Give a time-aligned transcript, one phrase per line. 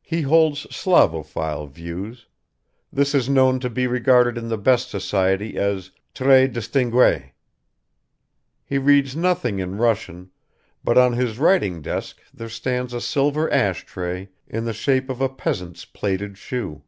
[0.00, 2.24] He holds Slavophil views;
[2.90, 7.32] this is known to be regarded in the best society as très distingué.
[8.64, 10.30] He reads nothing in Russian,
[10.82, 15.20] but on his writing desk there stands a silver ash tray in the shape of
[15.20, 16.80] a peasant's plaited shoe.